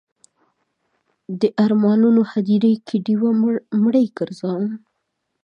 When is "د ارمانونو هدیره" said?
1.39-2.73